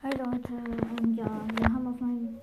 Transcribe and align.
Hi 0.00 0.10
Leute, 0.10 0.52
ähm, 0.52 1.16
ja, 1.16 1.26
wir 1.56 1.66
haben 1.66 1.88
auf 1.88 2.00
meinem 2.00 2.40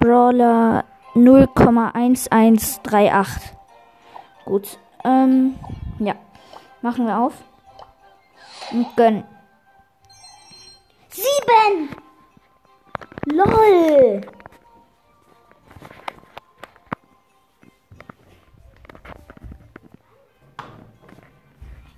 Brawler 0.02 0.84
0,1138. 1.15 3.55
Gut, 4.44 4.78
ähm, 5.05 5.55
ja, 6.00 6.17
machen 6.81 7.06
wir 7.06 7.20
auf 7.20 7.34
und 8.72 8.97
gönnen. 8.97 9.22
Sieben! 11.11 11.91
LOL! 13.27 14.22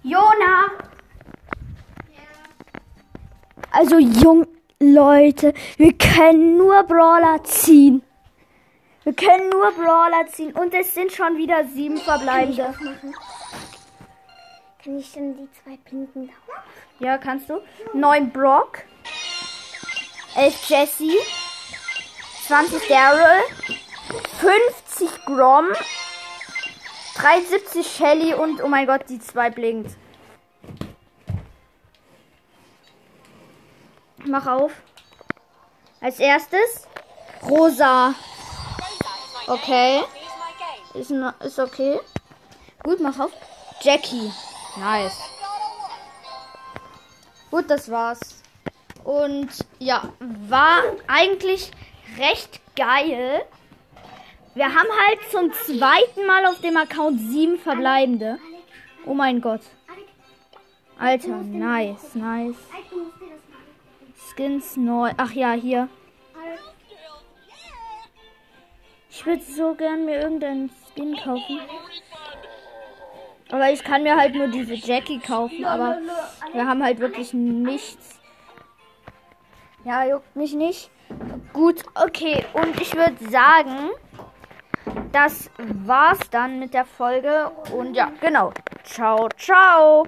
Jona! 0.03 0.69
Also, 3.71 3.99
jung, 3.99 4.47
Leute, 4.81 5.55
wir 5.77 5.93
können 5.97 6.57
nur 6.57 6.83
Brawler 6.85 7.43
ziehen. 7.45 8.03
Wir 9.05 9.15
können 9.15 9.51
nur 9.51 9.71
Brawler 9.73 10.27
ziehen 10.29 10.53
und 10.53 10.75
es 10.75 10.95
sind 10.95 11.13
schon 11.13 11.37
wieder 11.37 11.65
sieben 11.65 11.99
verbleibende. 11.99 12.75
Kann 14.83 14.99
ich 14.99 15.13
denn 15.13 15.37
die 15.37 15.49
zwei 15.63 15.77
pinken 15.77 16.29
da? 16.29 16.35
Ja, 17.05 17.19
kannst 17.19 17.49
du. 17.49 17.61
9 17.93 18.31
Brock. 18.31 18.83
11 20.37 20.69
Jesse. 20.69 21.13
20 22.47 22.89
Daryl. 22.89 23.43
50 24.41 25.25
Grom. 25.27 25.67
73 27.17 27.87
Shelly 27.87 28.35
und 28.35 28.63
oh 28.63 28.69
mein 28.69 28.87
Gott, 28.87 29.05
die 29.09 29.21
zwei 29.21 29.51
blinkt. 29.51 29.97
Mach 34.27 34.47
auf. 34.47 34.73
Als 36.01 36.19
erstes 36.19 36.87
Rosa. 37.43 38.15
Okay. 39.47 40.03
Ist, 40.95 41.11
ist 41.11 41.59
okay. 41.59 42.01
Gut, 42.83 43.01
mach 43.01 43.19
auf. 43.19 43.33
Jackie. 43.81 44.33
Nice. 44.77 45.19
Gut, 47.51 47.71
das 47.71 47.91
war's. 47.91 48.43
Und 49.05 49.51
ja, 49.79 50.13
war 50.49 50.81
eigentlich 51.07 51.71
recht 52.19 52.61
geil. 52.75 53.45
Wir 54.55 54.67
haben 54.67 54.89
halt 55.07 55.19
zum 55.31 55.53
zweiten 55.53 56.27
Mal 56.27 56.47
auf 56.47 56.61
dem 56.61 56.77
Account 56.77 57.21
sieben 57.21 57.59
verbleibende. 57.59 58.39
Oh 59.05 59.15
mein 59.15 59.41
Gott. 59.41 59.61
Alter, 60.99 61.37
nice, 61.39 62.15
nice. 62.15 62.57
Skins 64.15 64.77
neu. 64.77 65.13
Ach 65.17 65.33
ja, 65.33 65.53
hier. 65.53 65.89
Ich 69.11 69.25
würde 69.25 69.43
so 69.43 69.75
gern 69.75 70.05
mir 70.07 70.21
irgendeinen 70.21 70.71
Skin 70.71 71.17
kaufen. 71.17 71.61
Aber 73.51 73.71
ich 73.71 73.85
kann 73.85 74.03
mir 74.03 74.17
halt 74.17 74.35
nur 74.35 74.49
diese 74.49 74.75
Jackie 74.75 75.21
kaufen, 75.21 75.65
aber 75.65 75.99
wir 76.53 76.67
haben 76.67 76.83
halt 76.83 76.99
wirklich 76.99 77.33
nichts. 77.33 78.21
Ja, 79.85 80.05
juckt 80.05 80.35
mich 80.35 80.55
nicht. 80.55 80.91
Gut, 81.53 81.85
okay. 81.95 82.45
Und 82.55 82.81
ich 82.81 82.95
würde 82.95 83.17
sagen, 83.31 83.91
das 85.13 85.51
war's 85.59 86.19
dann 86.31 86.59
mit 86.59 86.75
der 86.75 86.85
Folge. 86.85 87.51
Und 87.73 87.95
ja, 87.95 88.11
genau. 88.21 88.53
Ciao, 88.83 89.29
ciao. 89.37 90.03